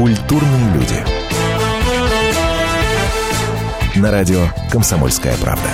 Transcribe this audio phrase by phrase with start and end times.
[0.00, 0.96] Культурные люди.
[3.96, 4.38] На радио
[4.72, 5.68] «Комсомольская правда».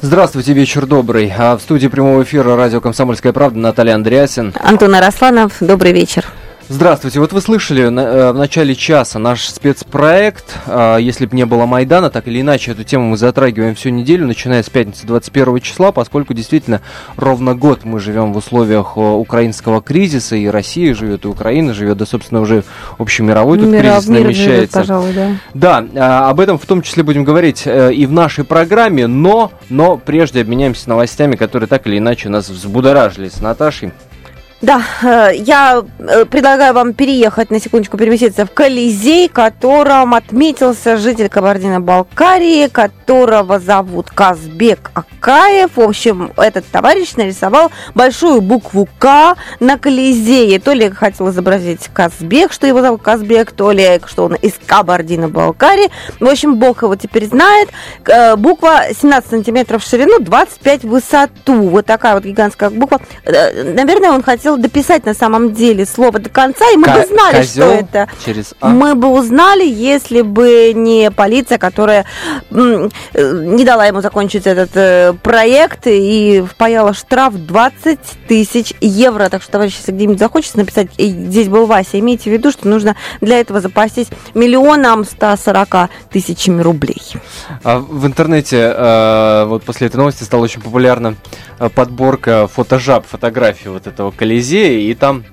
[0.00, 1.34] Здравствуйте, вечер добрый.
[1.36, 4.54] А в студии прямого эфира радио «Комсомольская правда» Наталья Андреасин.
[4.60, 6.26] Антон Арасланов, добрый вечер.
[6.72, 7.20] Здравствуйте.
[7.20, 10.56] Вот вы слышали э, в начале часа наш спецпроект.
[10.66, 14.26] А, если бы не было Майдана, так или иначе, эту тему мы затрагиваем всю неделю,
[14.26, 16.80] начиная с пятницы 21 числа, поскольку действительно
[17.16, 21.98] ровно год мы живем в условиях э, украинского кризиса, и Россия живет, и Украина живет,
[21.98, 22.64] да, собственно, уже
[22.96, 24.54] общемировой тут Мира, кризис мир намечается.
[24.54, 25.30] живет, пожалуй, да.
[25.52, 29.52] Да, а, об этом в том числе будем говорить э, и в нашей программе, но,
[29.68, 33.92] но прежде обменяемся новостями, которые так или иначе нас взбудоражили с Наташей.
[34.62, 41.28] Да, э, я э, предлагаю вам переехать, на секундочку переместиться в Колизей, которым отметился житель
[41.28, 45.70] Кабардино-Балкарии, которого зовут Казбек Акаев.
[45.74, 50.60] В общем, этот товарищ нарисовал большую букву К на Колизее.
[50.60, 55.90] То ли хотел изобразить Казбек, что его зовут Казбек, то ли что он из Кабардино-Балкарии.
[56.20, 57.68] В общем, Бог его теперь знает.
[58.06, 61.62] Э, Буква 17 сантиметров в ширину, 25 в высоту.
[61.68, 63.00] Вот такая вот гигантская буква.
[63.24, 67.42] Наверное, он хотел дописать на самом деле слово до конца, и мы Ко- бы знали,
[67.42, 68.08] что это.
[68.24, 68.68] через А.
[68.68, 72.04] Мы бы узнали, если бы не полиция, которая
[72.50, 79.28] э, не дала ему закончить этот э, проект и впаяла штраф 20 тысяч евро.
[79.28, 82.68] Так что, товарищи, если где-нибудь захочется написать, «Эй, здесь был Вася, имейте в виду, что
[82.68, 87.00] нужно для этого запастись миллионом 140 тысячами рублей.
[87.64, 91.16] А в интернете э, вот после этой новости стала очень популярна
[91.58, 95.24] э, подборка фотожаб, фотографий вот этого Колизея, и там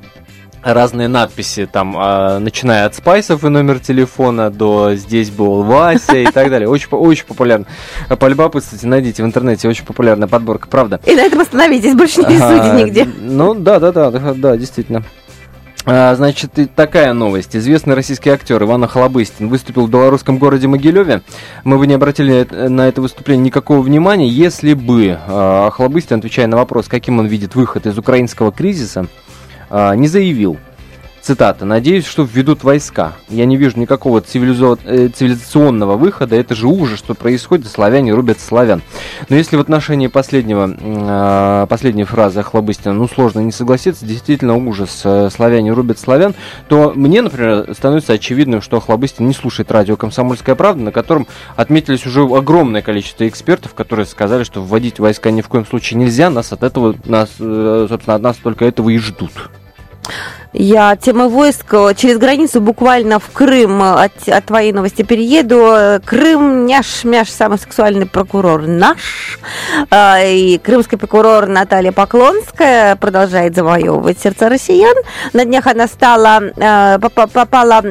[0.63, 6.25] разные надписи, там, э, начиная от спайсов и номер телефона до «Здесь был Вася» и
[6.25, 6.67] так далее.
[6.67, 7.65] Очень, очень популярно.
[8.19, 10.99] Полюбопытствуйте, найдите в интернете, очень популярная подборка, правда.
[11.05, 13.05] И на этом остановитесь, больше не рисуйте нигде.
[13.05, 15.03] Ну, да, да, да, да, да, действительно.
[15.85, 17.55] А, Значит, такая новость.
[17.55, 21.21] Известный российский актер Иван Охлобыстин выступил в белорусском городе Могилеве.
[21.64, 26.58] Мы бы не обратили на это выступление никакого внимания, если бы а, Охлобыстин, отвечая на
[26.58, 29.08] вопрос, каким он видит выход из украинского кризиса,
[29.70, 30.58] а, не заявил.
[31.29, 31.63] Цитата.
[31.63, 33.13] «Надеюсь, что введут войска.
[33.29, 36.35] Я не вижу никакого цивилизо- э, цивилизационного выхода.
[36.35, 37.67] Это же ужас, что происходит.
[37.67, 38.81] Славяне рубят славян».
[39.29, 45.01] Но если в отношении последнего, а, последней фразы Охлобыстина, ну, сложно не согласиться, действительно ужас,
[45.03, 46.33] э, славяне рубят славян,
[46.67, 52.07] то мне, например, становится очевидным, что Охлобыстин не слушает радио «Комсомольская правда», на котором отметились
[52.07, 56.51] уже огромное количество экспертов, которые сказали, что вводить войска ни в коем случае нельзя, нас
[56.53, 59.51] от этого, нас, э, собственно, от нас только этого и ждут.
[60.52, 66.02] Я темы войск э, через границу буквально в Крым э, от, от твоей новости перееду.
[66.04, 69.38] Крым, няш-мяш, самый сексуальный прокурор наш.
[69.92, 74.95] А, И крымский прокурор Наталья Поклонская продолжает завоевывать сердца россиян.
[75.33, 77.82] На днях она стала, э, попа- попала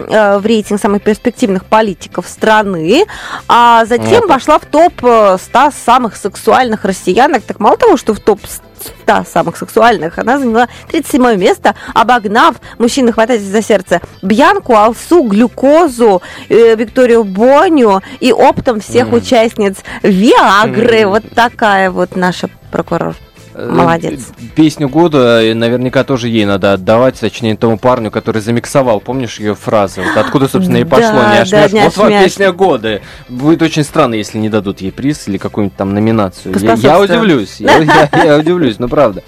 [0.41, 3.05] в рейтинг самых перспективных политиков страны,
[3.47, 4.27] а затем Это.
[4.27, 7.45] вошла в топ э, 100 самых сексуальных россиянок.
[7.45, 8.41] Так мало того, что в топ
[8.83, 16.23] 100 самых сексуальных, она заняла 37 место, обогнав, мужчины хватайтесь за сердце, Бьянку, Алсу, Глюкозу,
[16.49, 19.17] э, Викторию Боню и оптом всех Мгм.
[19.19, 21.03] участниц Виагры.
[21.03, 21.11] Мгм.
[21.11, 23.15] Вот такая вот наша прокурор.
[23.61, 24.21] Э, Молодец.
[24.55, 29.01] Песню года наверняка тоже ей надо отдавать, точнее тому парню, который замиксовал.
[29.01, 30.03] Помнишь ее фразы?
[30.03, 31.85] Вот откуда, собственно, и пошло Да, «Няш, да, няш».
[31.85, 33.01] Вот вам песня года.
[33.29, 36.55] Будет очень странно, если не дадут ей приз или какую-нибудь там номинацию.
[36.57, 39.25] Я, я удивлюсь, я, я- я удивлюсь, ну правда.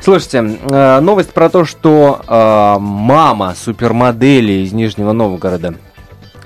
[0.00, 5.74] Слушайте, э, новость про то, что э, мама супермодели из Нижнего Новгорода,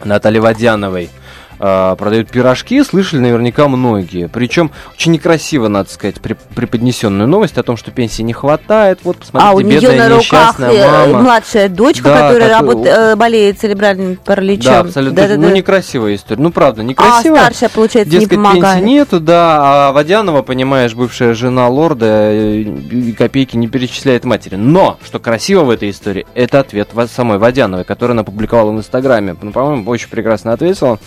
[0.03, 1.09] Натальи Водяновой,
[1.63, 4.29] э, продают пирожки, слышали наверняка многие.
[4.29, 8.99] Причем очень некрасиво, надо сказать, при- преподнесенную новость о том, что пенсии не хватает.
[9.05, 11.23] Вот, посмотрите, а у нее бедная на руках э, мама.
[11.23, 14.73] младшая дочка, Да, которая которая- работ- э, болеет церебральным параличом.
[14.73, 15.17] Да, абсолютно.
[15.17, 15.41] Да-да-да.
[15.49, 16.43] Ну, некрасивая история.
[16.43, 17.41] Ну, правда, а некрасивая.
[17.43, 18.63] старшая, получается, не Дескать, помогает.
[18.81, 24.57] пенсии нету, да, а Водянова, понимаешь, бывшая жена лорда, э, и копейки не перечисляет матери.
[24.57, 29.37] Но, что красиво в этой истории, это ответ самой Водяновой, который она публиковала в Инстаграме.
[29.41, 30.99] Ну, по-моему, очень прекрасно ответила.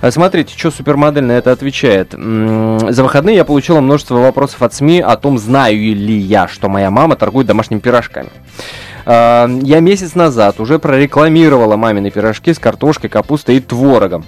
[0.00, 2.12] А Смотрите, что супермодель на это отвечает.
[2.12, 6.90] За выходные я получила множество вопросов от СМИ о том, знаю ли я, что моя
[6.90, 8.28] мама торгует домашними пирожками.
[9.06, 14.24] А, Я месяц назад уже прорекламировала мамины пирожки с картошкой, капустой и творогом.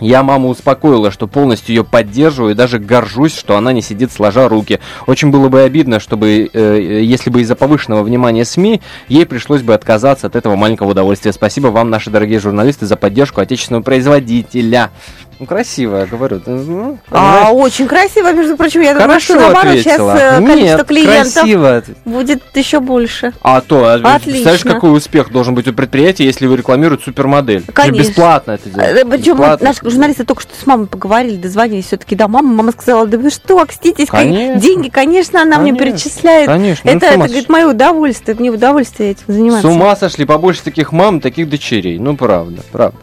[0.00, 4.48] Я маму успокоила, что полностью ее поддерживаю и даже горжусь, что она не сидит сложа
[4.48, 4.80] руки.
[5.06, 9.74] Очень было бы обидно, чтобы, э, если бы из-за повышенного внимания СМИ ей пришлось бы
[9.74, 11.32] отказаться от этого маленького удовольствия.
[11.32, 14.90] Спасибо вам, наши дорогие журналисты, за поддержку отечественного производителя.
[15.40, 16.40] Ну, красивая, говорю.
[16.46, 20.16] Ну, А, очень красиво, между прочим, я думаю, что Хорошо наоборот, сейчас ответила.
[20.16, 21.82] э, количество Нет, клиентов красиво.
[22.04, 23.32] будет еще больше.
[23.42, 24.18] А то, а Отлично.
[24.32, 27.60] представляешь, какой успех должен быть у предприятия, если вы рекламируете супермодель?
[27.60, 28.08] Же Конечно.
[28.08, 28.88] Бесплатно это делать.
[28.96, 29.68] Э, Причем Бесплатно.
[29.68, 32.52] наши журналисты только что с мамой поговорили, дозвонились все-таки до мамы.
[32.54, 34.60] Мама сказала, да вы что, окститесь, кон- Конечно.
[34.60, 35.92] деньги, конечно, она мне Конечно.
[35.98, 36.46] перечисляет.
[36.48, 39.62] Конечно, ну, это, с это, говорит, мое удовольствие, мне удовольствие этим заниматься.
[39.68, 41.98] С ума сошли, побольше таких мам, таких дочерей.
[42.00, 42.98] Ну, правда, правда.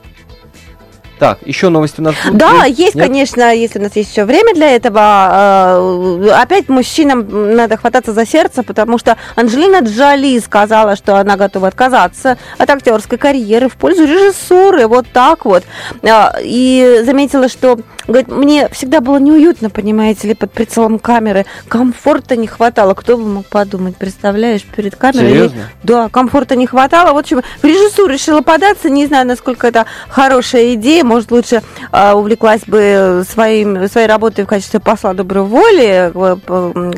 [1.20, 2.38] Так, еще новости у нас будут?
[2.38, 3.06] Да, есть, Нет?
[3.06, 6.20] конечно, если у нас есть еще время для этого.
[6.26, 11.70] э, Опять мужчинам надо хвататься за сердце, потому что Анджелина Джоли сказала, что она готова
[11.70, 14.88] отказаться от актерской карьеры в пользу режиссуры.
[14.88, 15.64] Вот так вот.
[16.04, 21.46] А, И заметила, что говорит, мне всегда было неуютно, понимаете ли, под прицелом камеры.
[21.70, 22.94] Комфорта не хватало.
[22.94, 25.30] Кто бы мог подумать, представляешь, перед камерой.
[25.30, 25.62] Серьезно?
[25.84, 27.14] Да, комфорта не хватало.
[27.14, 28.90] Вот почему в режиссуру решила податься.
[28.90, 31.05] Не знаю, насколько это хорошая идея.
[31.06, 31.62] Может, лучше
[31.92, 36.36] а, увлеклась бы своим, своей работой в качестве посла доброй воли, э,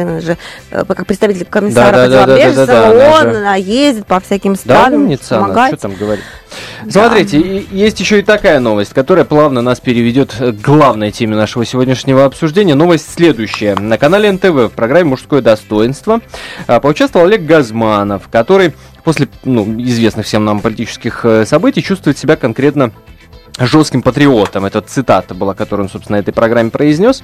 [0.01, 0.37] она же,
[0.71, 3.37] э, как представитель комиссара Да, по да, делам да, да, да, да, она ООН, же-
[3.39, 6.23] она ездит по всяким Да, странам, умница она, что там говорить.
[6.89, 11.65] Смотрите, и- есть еще и такая новость, которая плавно нас переведет к главной теме нашего
[11.65, 12.75] сегодняшнего обсуждения.
[12.75, 13.75] Новость следующая.
[13.75, 16.21] На канале НТВ в программе «Мужское достоинство»
[16.67, 22.35] а, поучаствовал Олег Газманов, который после ну, известных всем нам политических э, событий чувствует себя
[22.35, 22.91] конкретно
[23.59, 24.65] жестким патриотом.
[24.65, 27.23] Это цитата была, которую он, собственно, на этой программе произнес.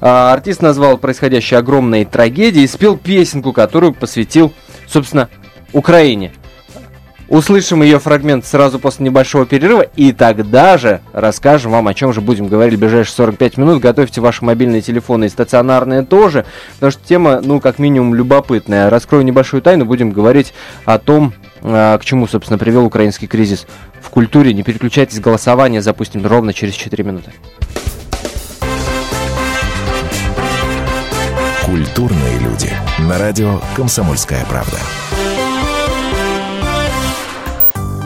[0.00, 4.52] А, Артист назвал происходящее огромной трагедией и спел песенку, которую посвятил,
[4.86, 5.28] собственно,
[5.72, 6.32] Украине.
[7.28, 12.22] Услышим ее фрагмент сразу после небольшого перерыва, и тогда же расскажем вам, о чем же
[12.22, 13.82] будем говорить в ближайшие 45 минут.
[13.82, 18.88] Готовьте ваши мобильные телефоны и стационарные тоже, потому что тема, ну, как минимум, любопытная.
[18.88, 20.54] Раскрою небольшую тайну, будем говорить
[20.86, 23.66] о том, а, к чему, собственно, привел украинский кризис
[24.00, 24.54] в культуре.
[24.54, 27.32] Не переключайтесь, голосование запустим ровно через 4 минуты.
[31.66, 32.72] Культурные люди.
[33.00, 34.78] На радио «Комсомольская правда».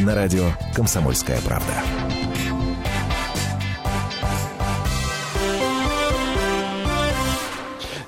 [0.00, 0.44] На радио
[0.74, 1.72] «Комсомольская правда».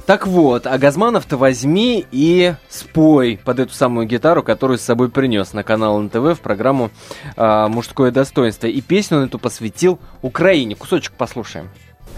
[0.06, 5.52] Так вот, а Газманов-то возьми и спой под эту самую гитару, которую с собой принес
[5.52, 6.90] на канал НТВ в программу
[7.36, 8.66] а, «Мужское достоинство».
[8.68, 10.74] И песню он эту посвятил Украине.
[10.74, 11.68] Кусочек послушаем.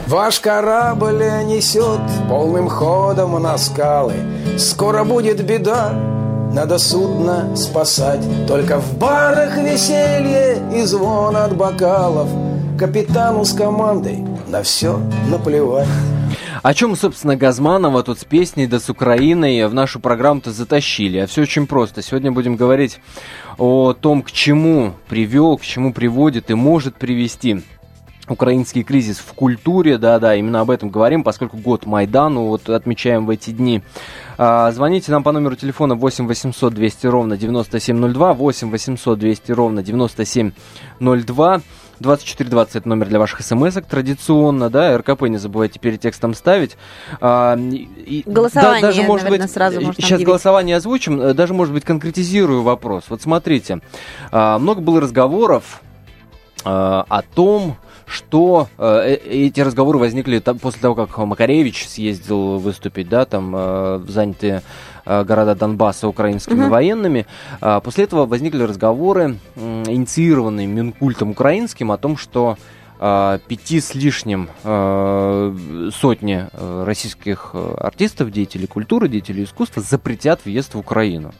[0.06, 4.15] Ваш корабль несет полным ходом на скалы.
[4.56, 5.94] Скоро будет беда,
[6.55, 8.21] надо судно спасать.
[8.47, 12.29] Только в барах веселье и звон от бокалов.
[12.79, 15.89] Капитану с командой на все наплевать.
[16.62, 21.19] О чем, собственно, Газманова тут с песней да с Украиной в нашу программу-то затащили?
[21.19, 22.03] А все очень просто.
[22.03, 23.00] Сегодня будем говорить
[23.59, 27.62] о том, к чему привел, к чему приводит и может привести
[28.29, 33.31] украинский кризис в культуре, да-да, именно об этом говорим, поскольку год Майдану вот отмечаем в
[33.31, 33.83] эти дни.
[34.38, 39.83] А, звоните нам по номеру телефона 8 800 200 ровно 9702, 8 800 200 ровно
[39.83, 41.61] 9702.
[42.00, 46.76] 2420 это номер для ваших смс традиционно, да, РКП не забывайте перед текстом ставить.
[47.21, 50.26] А, и- Голосование, даже, может наверное, быть, сразу можно Сейчас объявить.
[50.26, 53.04] голосование озвучим, э, даже, может быть, конкретизирую вопрос.
[53.09, 53.78] Вот смотрите,
[54.33, 55.83] а, много было разговоров
[56.64, 62.58] а, о том, что э, э, эти разговоры возникли там, после того, как Макаревич съездил
[62.58, 64.62] выступить, да, там э, занятые
[65.06, 66.70] э, города Донбасса украинскими Мгм.
[66.70, 67.26] военными.
[67.61, 72.56] А, после этого возникли разговоры, м, инициированные Минкультом украинским, о том, что
[73.04, 80.73] пяти с лишним э, сотни э, российских э, артистов, деятелей культуры, деятелей искусства запретят въезд
[80.73, 81.34] в Украину.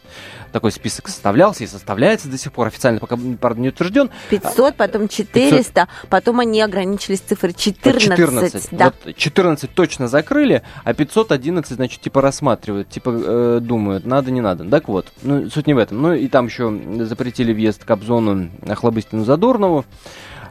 [0.52, 4.11] Такой список составлялся и составляется до сих пор, официально пока, правда, не утвержден.
[4.28, 8.02] 500, потом 400, потом они ограничились цифрой 14.
[8.02, 8.68] 14.
[8.73, 8.92] Да.
[9.04, 14.64] Вот 14 точно закрыли, а 511, значит, типа рассматривают, типа э, думают, надо, не надо.
[14.68, 16.02] Так вот, ну, суть не в этом.
[16.02, 19.87] Ну, и там еще запретили въезд Кобзону, Охлобыстину, Задорнову.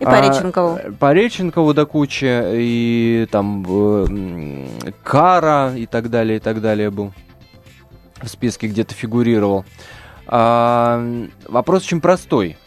[0.03, 0.79] И Пореченкову.
[0.83, 7.13] А, Пореченкову до кучи, и там э, Кара и так далее, и так далее был.
[8.21, 9.65] В списке где-то фигурировал.
[10.27, 11.03] А,
[11.47, 12.57] вопрос очень простой.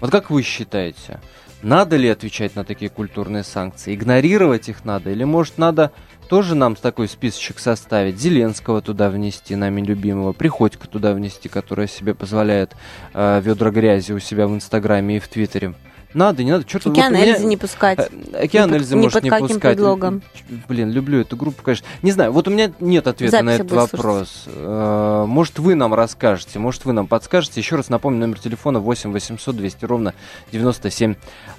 [0.00, 1.20] Вот как вы считаете,
[1.62, 3.94] Надо ли отвечать на такие культурные санкции?
[3.94, 5.10] Игнорировать их надо?
[5.10, 5.92] Или, может, надо
[6.28, 8.20] тоже нам такой списочек составить?
[8.20, 12.76] Зеленского туда внести, нами любимого, Приходько туда внести, который себе позволяет
[13.14, 15.72] э, ведра грязи у себя в Инстаграме и в Твиттере.
[16.14, 16.64] Надо, не надо.
[16.64, 17.34] Черт, Океан вот меня...
[17.34, 17.98] Эльзы не пускать.
[18.32, 19.74] Э, Океан Ни Эльзы под- может под не каким пускать.
[19.76, 20.22] предлогом.
[20.68, 21.86] Блин, люблю эту группу, конечно.
[22.02, 23.92] Не знаю, вот у меня нет ответа Записи на этот будешь слушать.
[24.04, 24.44] вопрос.
[24.46, 27.60] Э, Может, вы нам расскажете, может, вы нам подскажете.
[27.60, 30.14] Еще раз напомню, номер телефона 8 800 200 ровно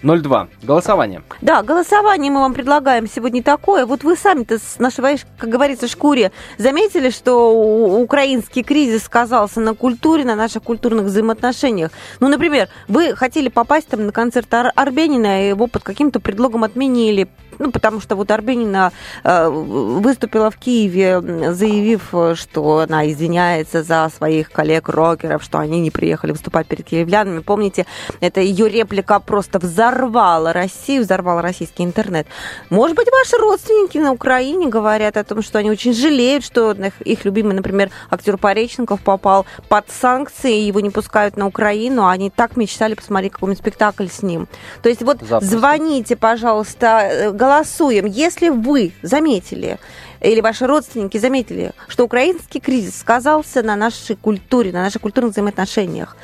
[0.02, 0.48] 9702.
[0.64, 1.22] Голосование.
[1.42, 3.86] Да, голосование мы вам предлагаем сегодня такое.
[3.86, 10.24] Вот вы сами-то с нашей, как говорится, шкуре заметили, что украинский кризис сказался на культуре,
[10.24, 11.92] на наших культурных взаимоотношениях.
[12.20, 17.28] Ну, например, вы хотели попасть там на концерт Ар- Арбенина, его под каким-то предлогом отменили.
[17.60, 18.92] Ну, потому что вот Арбенина
[19.24, 21.22] э, выступила в Киеве,
[21.54, 27.40] заявив, что она извиняется за своих коллег-рокеров, что они не приехали выступать перед киевлянами.
[27.40, 27.86] Помните,
[28.20, 32.28] это ее реплика просто взорвала Россию, взорвала российский интернет.
[32.70, 37.02] Может быть, ваши родственники на Украине говорят о том, что они очень жалеют, что их,
[37.02, 42.30] их любимый, например, актер Пореченков попал под санкции, его не пускают на Украину, а они
[42.30, 44.48] так мечтали посмотреть какой-нибудь спектакль с ним.
[44.82, 45.58] То есть вот Запросто.
[45.58, 48.06] звоните, пожалуйста, э, голосуем.
[48.06, 49.78] Если вы заметили
[50.20, 56.18] или ваши родственники заметили, что украинский кризис сказался на нашей культуре, на наших культурных взаимоотношениях,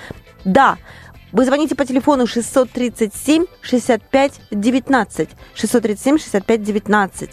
[0.43, 0.77] да,
[1.31, 5.29] вы звоните по телефону 637 65 19.
[5.55, 7.29] 637 65 19.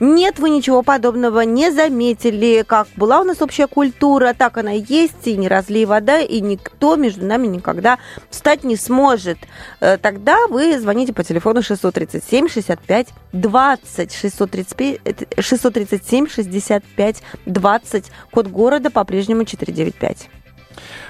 [0.00, 2.64] Нет, вы ничего подобного не заметили.
[2.66, 6.40] Как была у нас общая культура, так она и есть, и не разлей вода, и
[6.40, 7.98] никто между нами никогда
[8.30, 9.38] встать не сможет.
[9.80, 14.12] Э, Тогда вы звоните по телефону 637 65 20.
[14.14, 18.04] 635, э, 637 65 20.
[18.30, 20.28] Код города по-прежнему 495.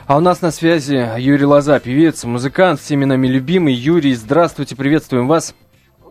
[0.07, 3.75] А у нас на связи Юрий Лоза, певец, музыкант, всеми нами любимый.
[3.75, 5.55] Юрий, здравствуйте, приветствуем вас.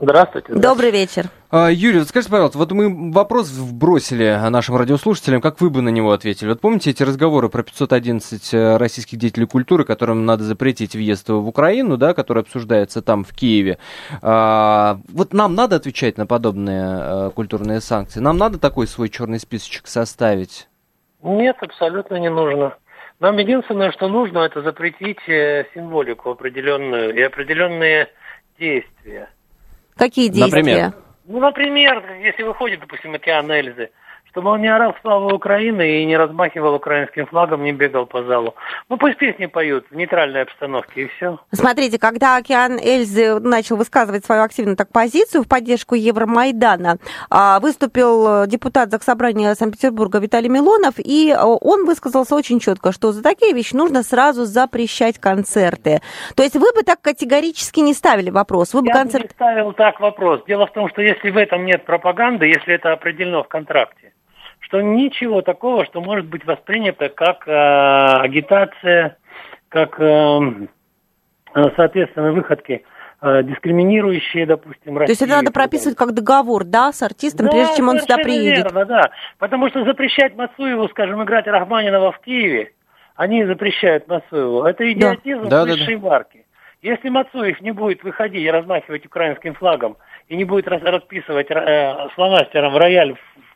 [0.01, 0.53] Здравствуйте.
[0.53, 1.25] Добрый вечер.
[1.51, 5.89] А, Юрий, вот скажите, пожалуйста, вот мы вопрос вбросили нашим радиослушателям, как вы бы на
[5.89, 6.48] него ответили?
[6.48, 11.46] Вот помните эти разговоры про 511 э, российских деятелей культуры, которым надо запретить въезд в
[11.46, 13.77] Украину, да, который обсуждается там, в Киеве?
[14.22, 18.22] А, вот нам надо отвечать на подобные э, культурные санкции?
[18.22, 20.69] Нам надо такой свой черный списочек составить?
[21.22, 22.75] Нет, абсолютно не нужно.
[23.19, 28.07] Нам единственное, что нужно, это запретить э, символику определенную и определенные
[28.57, 29.29] действия.
[29.97, 30.57] Какие действия?
[30.57, 30.93] Например?
[31.25, 33.91] Ну, например, если выходит, допустим, океан Эльзы,
[34.31, 38.55] чтобы он не орал славу Украины и не размахивал украинским флагом, не бегал по залу.
[38.89, 41.39] Ну, пусть песни поют в нейтральной обстановке, и все.
[41.51, 46.98] Смотрите, когда Океан Эльзы начал высказывать свою активную так позицию в поддержку Евромайдана,
[47.29, 53.12] а, выступил э, депутат Заксобрания Санкт-Петербурга Виталий Милонов, и э, он высказался очень четко, что
[53.12, 56.01] за такие вещи нужно сразу запрещать концерты.
[56.36, 59.24] То есть вы бы так категорически не ставили вопрос, вы бы Я бы концерт...
[59.24, 60.43] не ставил так вопрос.
[60.48, 64.13] Дело в том, что если в этом нет пропаганды, если это определено в контракте,
[64.69, 69.17] что ничего такого, что может быть воспринято как э, агитация,
[69.67, 70.67] как, э,
[71.55, 72.83] э, соответственно, выходки
[73.21, 77.77] э, дискриминирующие, допустим, То есть это надо прописывать как договор, да, с артистом, да, прежде
[77.77, 78.65] чем он сюда приедет?
[78.65, 79.11] Верно, да.
[79.39, 82.73] Потому что запрещать Мацуеву, скажем, играть Рахманинова в Киеве,
[83.15, 84.65] они запрещают Мацуеву.
[84.65, 86.45] Это идиотизм Да, да, высшей марки.
[86.83, 89.97] Если Мацуев не будет выходить и размахивать украинским флагом,
[90.27, 93.49] и не будет расписывать э, фломастером рояль в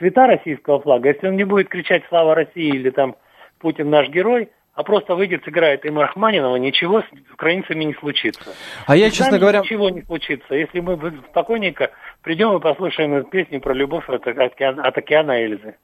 [0.00, 3.14] цвета российского флага, если он не будет кричать «Слава России» или там
[3.60, 8.54] «Путин наш герой», а просто выйдет, сыграет им Рахманинова, ничего с украинцами не случится.
[8.86, 9.60] А я, С честно нами говоря...
[9.60, 10.54] Ничего не случится.
[10.54, 10.96] Если мы
[11.30, 11.90] спокойненько
[12.22, 15.76] придем и послушаем эту песню про любовь от, океана, от океана Эльзы.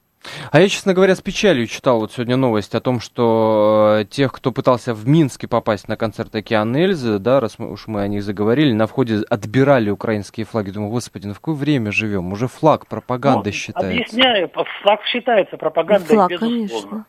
[0.51, 4.31] А я, честно говоря, с печалью читал вот сегодня новость о том, что э, тех,
[4.33, 8.07] кто пытался в Минске попасть на концерт Океан Эльзы, да, раз мы, уж мы о
[8.07, 10.71] них заговорили, на входе отбирали украинские флаги.
[10.71, 12.31] Думаю, господи, ну в какое время живем?
[12.33, 13.91] Уже флаг пропаганда Ну, считается.
[13.91, 14.49] Объясняю,
[14.81, 16.49] флаг считается пропагандой, Флаг, безусловно.
[16.49, 17.05] конечно.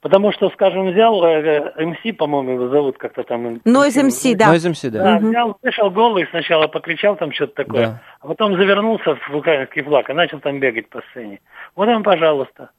[0.00, 3.46] Потому что, скажем, взял э, э, МС, по-моему, его зовут как-то там.
[3.66, 4.54] Noise MC, да.
[4.54, 5.02] Noise MC, да.
[5.02, 8.02] Да, взял, вышел голый, сначала покричал там что-то такое, Да.
[8.20, 11.40] а потом завернулся в украинский флаг и начал там бегать по сцене.
[11.76, 12.70] Вот вам, пожалуйста.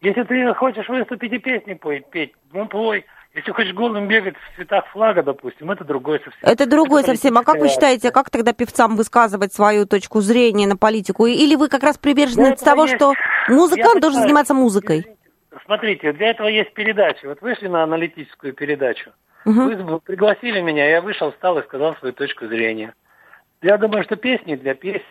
[0.00, 3.04] Если ты хочешь выступить и песни пой, петь, ну пой.
[3.34, 6.40] Если хочешь голым бегать в цветах флага, допустим, это другое совсем.
[6.42, 7.36] Это другое Это совсем.
[7.38, 11.26] А как вы считаете, как тогда певцам высказывать свою точку зрения на политику?
[11.26, 13.12] Или вы как раз привержены этого того, есть- что
[13.48, 15.17] музыкант Я должен заниматься музыкой?
[15.64, 17.26] Смотрите, для этого есть передачи.
[17.26, 19.10] Вот вышли на аналитическую передачу.
[19.44, 19.86] Мгм.
[19.86, 22.94] Вы пригласили меня, я вышел, встал и сказал свою точку зрения.
[23.62, 25.02] Я думаю, что песни для песен,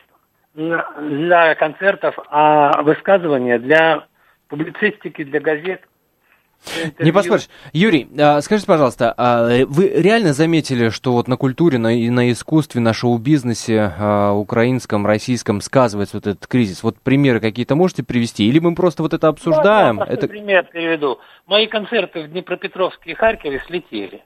[0.53, 4.05] для концертов, а высказывания для
[4.47, 5.81] публицистики, для газет.
[6.99, 7.47] Не поспоришь.
[7.73, 12.81] Юрий, а, скажите, пожалуйста, а вы реально заметили, что вот на культуре, на, на искусстве,
[12.81, 16.83] на шоу-бизнесе а, украинском, российском сказывается вот этот кризис?
[16.83, 18.47] Вот примеры какие-то можете привести?
[18.47, 19.97] Или мы просто вот это обсуждаем?
[19.97, 20.27] Ну, я это...
[20.27, 21.19] пример приведу.
[21.45, 24.23] Мои концерты в Днепропетровске и Харькове слетели.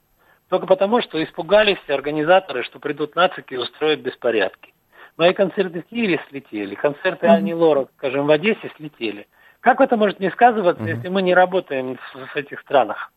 [0.50, 4.74] Только потому, что испугались организаторы, что придут нацики и устроят беспорядки.
[5.18, 7.36] Мои концерты в Киеве слетели, концерты mm-hmm.
[7.36, 9.28] Ани Лорак, скажем, в Одессе слетели.
[9.62, 10.96] Как это может не сказываться, mm-hmm.
[10.96, 13.12] если мы не работаем в, в этих странах?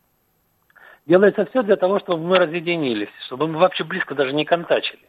[1.06, 5.02] Делается все для того, чтобы мы разъединились, чтобы мы вообще близко даже не контачили.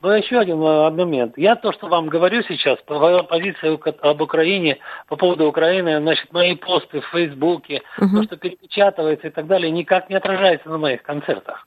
[0.00, 1.38] Но еще один э, момент.
[1.38, 4.78] Я то, что вам говорю сейчас, по позиции об Украине,
[5.08, 8.08] по поводу Украины, значит, мои посты в Фейсбуке, uh-huh.
[8.14, 11.66] то, что перепечатывается и так далее, никак не отражается на моих концертах.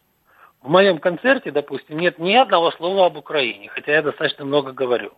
[0.61, 5.13] В моем концерте, допустим, нет ни одного слова об Украине, хотя я достаточно много говорю.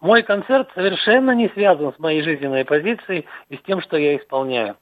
[0.00, 4.76] Мой концерт совершенно не связан с моей жизненной позицией и с тем, что я исполняю.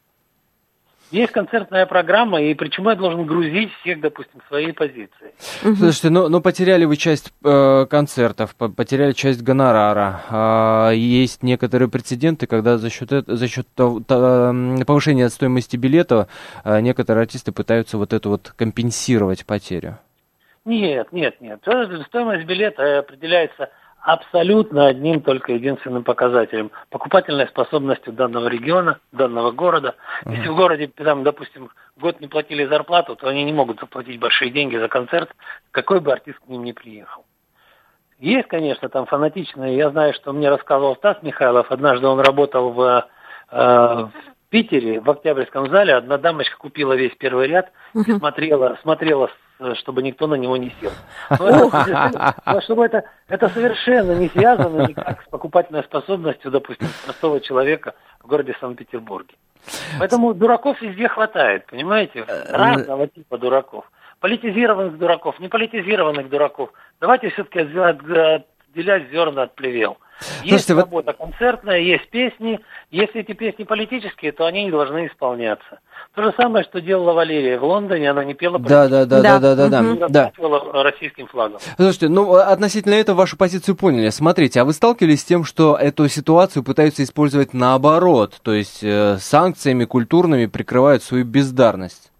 [1.10, 5.32] Есть концертная программа, и почему я должен грузить всех, допустим, своей позиции?
[5.38, 10.90] Слушайте, ну, ну потеряли вы часть э, концертов, потеряли часть гонорара.
[10.90, 14.00] Э, есть некоторые прецеденты, когда за счет, за счет то,
[14.86, 16.28] повышения стоимости билета
[16.62, 19.98] э, некоторые артисты пытаются вот эту вот компенсировать потерю.
[20.66, 21.60] Нет, нет, нет.
[21.62, 23.70] Стоимость билета определяется
[24.08, 29.96] абсолютно одним только единственным показателем– покупательной способностью данного региона, данного города.
[30.24, 30.34] Uh-huh.
[30.34, 34.50] Если в городе, там, допустим, год не платили зарплату, то они не могут заплатить большие
[34.50, 35.30] деньги за концерт,
[35.72, 37.26] какой бы артист к ним не приехал.
[38.18, 39.76] Есть, конечно, там фанатичные.
[39.76, 41.70] Я знаю, что мне рассказывал Стас Михайлов.
[41.70, 43.08] Однажды он работал в,
[43.50, 44.12] э, в
[44.48, 45.94] Питере, в Октябрьском зале.
[45.94, 49.28] Одна дамочка купила весь первый ряд и смотрела, смотрела
[49.74, 50.92] чтобы никто на него не сел.
[52.46, 58.26] Но чтобы это, это совершенно не связано никак с покупательной способностью, допустим, простого человека в
[58.26, 59.34] городе Санкт-Петербурге.
[59.98, 62.24] Поэтому дураков везде хватает, понимаете?
[62.26, 63.90] Э, Разного типа дураков.
[64.20, 66.70] Политизированных дураков, неполитизированных дураков.
[67.00, 69.98] Давайте все-таки отделять зерна от плевел.
[70.42, 71.30] Есть Слушайте, работа вот...
[71.30, 72.60] концертная, есть песни.
[72.90, 75.80] Если эти песни политические, то они не должны исполняться.
[76.14, 79.38] То же самое, что делала Валерия в Лондоне, она не пела да, да, да, да,
[79.38, 80.32] да, да, да, да.
[80.34, 80.82] да.
[80.82, 81.58] российским флагом.
[81.76, 84.08] Слушайте, ну относительно этого вашу позицию поняли.
[84.10, 89.18] Смотрите, а вы сталкивались с тем, что эту ситуацию пытаются использовать наоборот, то есть э,
[89.18, 92.10] санкциями культурными прикрывают свою бездарность?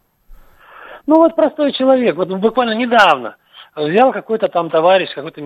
[1.06, 3.36] Ну вот простой человек, вот буквально недавно
[3.86, 5.40] взял какой-то там товарищ, какой-то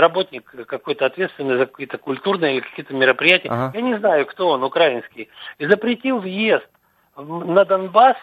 [0.00, 3.72] работник, какой-то ответственный за какие-то культурные или какие-то мероприятия, ага.
[3.74, 6.68] я не знаю, кто он, украинский, и запретил въезд
[7.16, 8.16] на Донбасс,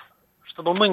[0.45, 0.89] чтобы мы,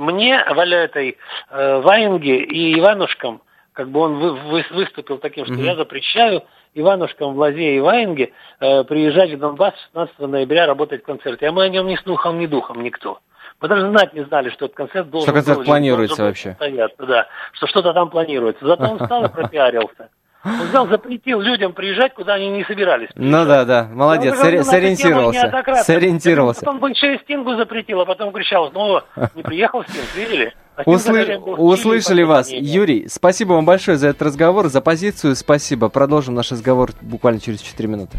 [0.00, 1.16] мне, Валя этой,
[1.50, 3.40] э, Ваенге и Иванушкам,
[3.72, 5.62] как бы он вы, вы, выступил таким, что угу.
[5.62, 6.42] я запрещаю
[6.74, 11.46] Иванушкам в Лазе и Ваенге э, приезжать в Донбасс 16 ноября работать в концерте.
[11.48, 13.20] А мы о нем ни слухом, ни духом никто.
[13.60, 16.50] Мы даже знать не знали, что этот концерт должен Что концерт был, планируется вообще.
[16.50, 18.66] Состояться, да, что что-то там планируется.
[18.66, 20.10] Зато он встал и пропиарился.
[20.44, 23.08] Он взял, запретил людям приезжать, куда они не собирались.
[23.08, 23.32] Приезжать.
[23.32, 25.82] Ну да, да, молодец, ну, Сори- сориентировался.
[25.82, 26.60] Сориентировался.
[26.60, 30.54] Потом большая Стингу запретил, а потом кричал, снова не приехал Стинг, видели?
[30.76, 31.38] А Услы...
[31.38, 32.50] Услышали вас.
[32.50, 35.34] Юрий, спасибо вам большое за этот разговор, за позицию.
[35.34, 35.88] Спасибо.
[35.88, 38.18] Продолжим наш разговор буквально через 4 минуты.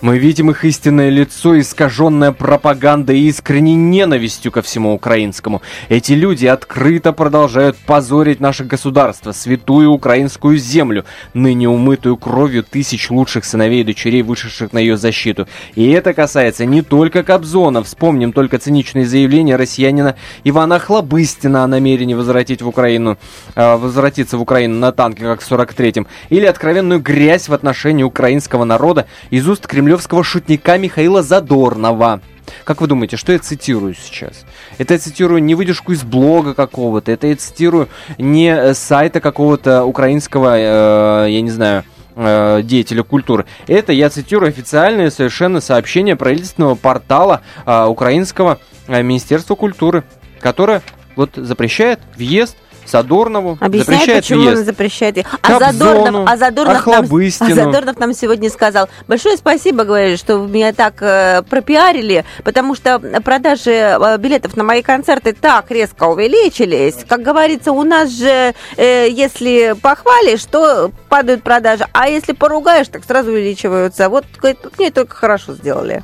[0.00, 5.60] Мы видим их истинное лицо, искаженное пропагандой и искренней ненавистью ко всему украинскому.
[5.88, 13.44] Эти люди открыто продолжают позорить наше государство, святую украинскую землю, ныне умытую кровью тысяч лучших
[13.44, 15.48] сыновей и дочерей, вышедших на ее защиту.
[15.74, 17.82] И это касается не только Кобзона.
[17.82, 23.18] Вспомним только циничные заявления россиянина Ивана Хлобыстина о намерении возвратить в Украину,
[23.56, 26.06] э, возвратиться в Украину на танке, как в 43-м.
[26.28, 32.20] Или откровенную грязь в отношении украинского народа из уст Кремля кремлевского шутника Михаила Задорнова.
[32.64, 34.44] Как вы думаете, что я цитирую сейчас?
[34.76, 39.86] Это я цитирую не выдержку из блога какого-то, это я цитирую не с сайта какого-то
[39.86, 41.84] украинского, э, я не знаю,
[42.16, 43.46] э, деятеля культуры.
[43.66, 50.04] Это, я цитирую, официальное совершенно сообщение правительственного портала э, украинского э, Министерства культуры,
[50.38, 50.82] которое
[51.16, 52.58] вот запрещает въезд
[52.90, 54.58] Задорнову Объясняет, запрещает почему въезд.
[54.58, 55.18] он запрещает.
[55.18, 57.54] А Кобзону, Задорнов, а, Задорнов нам, а.
[57.54, 62.98] Задорнов нам сегодня сказал, большое спасибо, говорит, что вы меня так э, пропиарили, потому что
[62.98, 66.96] продажи э, билетов на мои концерты так резко увеличились.
[67.08, 73.04] Как говорится, у нас же, э, если похвалишь, то падают продажи, а если поругаешь, так
[73.04, 74.08] сразу увеличиваются.
[74.08, 76.02] Вот говорит, мне только хорошо сделали.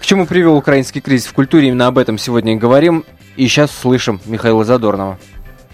[0.00, 3.04] К чему привел украинский кризис в культуре, именно об этом сегодня и говорим.
[3.36, 5.18] И сейчас слышим Михаила Задорнова.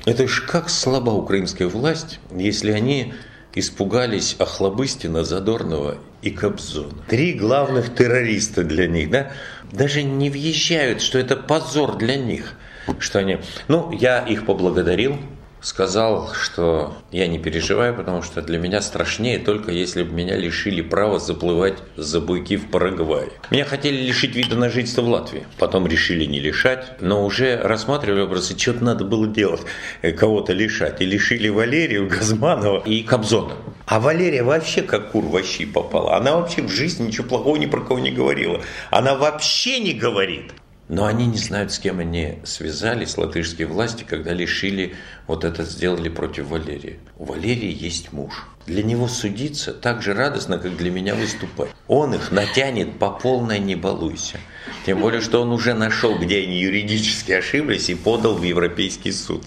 [0.04, 3.14] Это ж как слаба украинская власть, если они
[3.54, 6.94] испугались Охлобыстина, Задорнова и Кобзона.
[7.08, 9.32] Три главных террориста для них, да?
[9.70, 12.54] Даже не въезжают, что это позор для них.
[12.98, 13.38] Что они...
[13.68, 15.18] Ну, я их поблагодарил,
[15.62, 20.82] сказал, что я не переживаю, потому что для меня страшнее только если бы меня лишили
[20.82, 23.30] права заплывать за буйки в Парагвае.
[23.50, 28.22] Меня хотели лишить вида на жительство в Латвии, потом решили не лишать, но уже рассматривали
[28.22, 29.62] вопросы, что-то надо было делать,
[30.02, 31.00] э, кого-то лишать.
[31.00, 33.54] И лишили Валерию, Газманова и Кобзона.
[33.86, 36.16] А Валерия вообще как кур во попала.
[36.16, 38.60] Она вообще в жизни ничего плохого ни про кого не говорила.
[38.90, 40.52] Она вообще не говорит.
[40.88, 44.94] Но они не знают, с кем они связались, латышские власти, когда лишили,
[45.26, 46.98] вот это сделали против Валерии.
[47.16, 48.46] У Валерии есть муж.
[48.66, 51.70] Для него судиться так же радостно, как для меня выступать.
[51.88, 54.38] Он их натянет по полной «не балуйся».
[54.86, 59.42] Тем более, что он уже нашел, где они юридически ошиблись и подал в Европейский суд.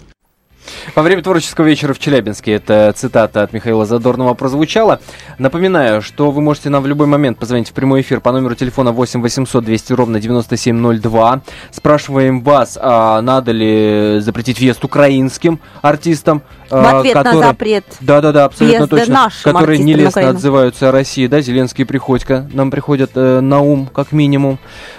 [0.94, 5.00] Во время творческого вечера в Челябинске, это цитата от Михаила Задорнова прозвучала.
[5.38, 8.92] Напоминаю, что вы можете нам в любой момент позвонить в прямой эфир по номеру телефона
[8.92, 11.42] 8 800 200 ровно 9702.
[11.70, 16.42] Спрашиваем вас, а надо ли запретить въезд украинским артистам.
[16.70, 19.14] В ответ на которые- запрет Да-да-да, абсолютно въезда точно.
[19.14, 23.88] нашим Которые нелестно отзываются о России, да, Зеленский и Приходько нам приходят э, на ум,
[23.92, 24.58] как минимум.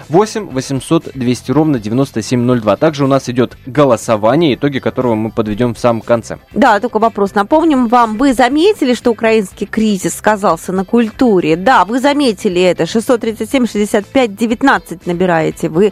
[0.10, 2.78] 8 800 200 ровно 9702.
[2.78, 6.38] Также у нас идет голосование, итоги которого мы подведем в самом конце.
[6.54, 7.36] Да, только вопрос.
[7.36, 11.58] Напомним вам, вы заметили, что украинский кризис сказался на культуре?
[11.58, 12.84] Да, вы заметили это.
[12.84, 15.92] 637-65-19 набираете вы,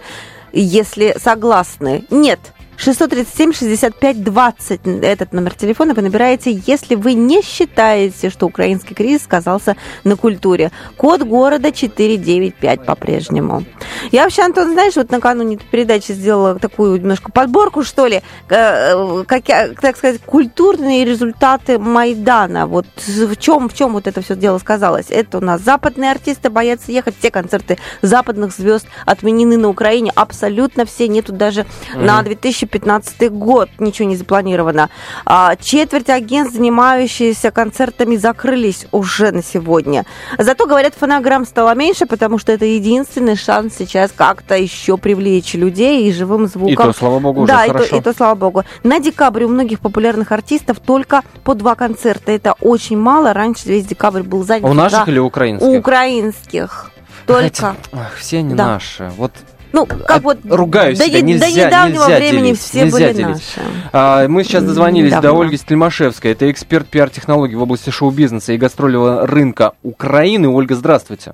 [0.54, 2.06] если согласны.
[2.10, 2.40] Нет.
[2.78, 10.16] 637-65-20 этот номер телефона вы набираете, если вы не считаете, что украинский кризис сказался на
[10.16, 10.72] культуре.
[10.98, 13.64] Код города 495 по-прежнему.
[14.12, 19.46] Я вообще, Антон, знаешь, вот накануне передачи сделала такую немножко подборку, что ли, э, как,
[19.46, 22.68] так сказать, культурные результаты Майдана.
[22.68, 25.06] Вот в чем, в чем вот это все дело сказалось?
[25.10, 30.86] Это у нас западные артисты боятся ехать, все концерты западных звезд отменены на Украине, абсолютно
[30.86, 32.20] все, нету даже на
[32.66, 34.90] 2015 год ничего не запланировано.
[35.26, 40.06] А, четверть агентств, занимающиеся концертами, закрылись уже на сегодня.
[40.38, 46.08] Зато, говорят, фонограмм стало меньше, потому что это единственный шанс сейчас как-то еще привлечь людей
[46.08, 46.74] и живым звуком.
[46.74, 47.90] И то, слава богу, уже да, и хорошо.
[47.90, 48.64] то, и то, слава богу.
[48.84, 52.32] На декабрь у многих популярных артистов только по два концерта.
[52.32, 53.34] Это очень мало.
[53.34, 54.66] Раньше весь декабрь был занят.
[54.70, 55.80] У наших или у украинских?
[55.80, 56.92] украинских.
[57.26, 57.44] Только.
[57.44, 58.66] Хотя, ах, все они Да.
[58.68, 59.12] наши.
[59.18, 59.32] Вот
[59.76, 62.82] Ну, как От- вот ругаюсь до, себя, не- до нельзя- недавнего нельзя времени делить, все
[62.84, 63.28] нельзя были делить.
[63.28, 63.62] наши.
[63.92, 65.32] А, Мы сейчас дозвонились Давно.
[65.34, 66.32] до Ольги Стельмашевской.
[66.32, 70.48] Это эксперт пиар-технологий в области шоу-бизнеса и гастрольного рынка Украины.
[70.48, 71.34] Ольга, здравствуйте.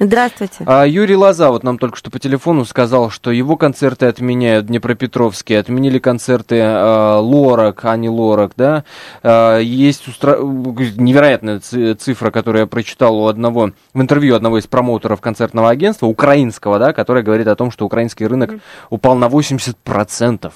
[0.00, 0.64] Здравствуйте.
[0.66, 4.68] А Юрий Лоза вот нам только что по телефону сказал, что его концерты отменяют в
[4.68, 8.84] Днепропетровске, отменили концерты э, Лорак, Ани Лорак, да.
[9.22, 10.40] А, есть устра-
[10.96, 16.06] невероятная ци- цифра, которую я прочитал у одного, в интервью одного из промоутеров концертного агентства,
[16.06, 18.50] украинского, да, который говорит о том, что украинский рынок
[18.90, 20.52] упал на 80%.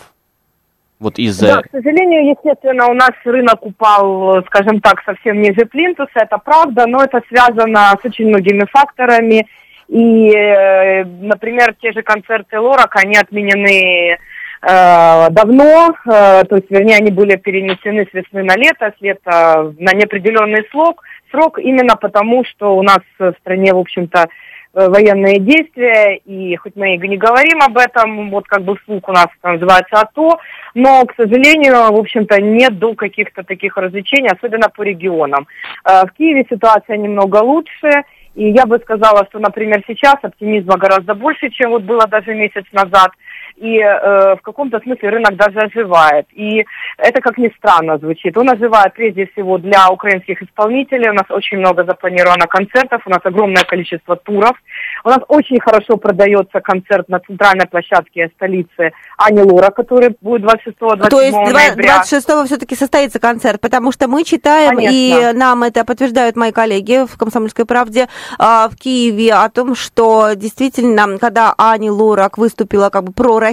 [0.99, 1.47] Вот из-за...
[1.47, 6.87] Да, к сожалению, естественно, у нас рынок упал, скажем так, совсем ниже плинтуса, это правда,
[6.87, 9.47] но это связано с очень многими факторами.
[9.89, 14.19] И, э, например, те же концерты Лорак, они отменены
[14.63, 19.75] э, давно, э, то есть, вернее, они были перенесены с весны на лето, с лета
[19.79, 24.29] на неопределенный срок, срок именно потому, что у нас в стране, в общем-то,
[24.77, 29.13] военные действия, и хоть мы и не говорим об этом, вот как бы вслух у
[29.13, 30.39] нас это называется АТО,
[30.75, 35.47] но, к сожалению, в общем-то, нет до каких-то таких развлечений, особенно по регионам.
[35.85, 41.15] Э, В Киеве ситуация немного лучше, и я бы сказала, что, например, сейчас оптимизма гораздо
[41.15, 43.13] больше, чем вот было даже месяц назад.
[43.57, 46.27] И э, в каком-то смысле рынок даже оживает.
[46.33, 46.65] И
[46.99, 48.37] это, как ни странно, звучит.
[48.37, 51.09] Он оживает прежде всего для украинских исполнителей.
[51.09, 54.57] У нас очень много запланировано концертов, у нас огромное количество туров.
[55.05, 61.09] У нас очень хорошо продается концерт на центральной площадке столицы Ани Лора, который будет 26-27
[61.09, 62.03] То есть ноября.
[62.03, 64.95] 26-го все-таки состоится концерт, потому что мы читаем, Конечно.
[64.95, 70.35] и нам это подтверждают мои коллеги в «Комсомольской правде» а, в Киеве о том, что
[70.35, 73.46] действительно, когда Ани Лорак выступила как бы пророссийски,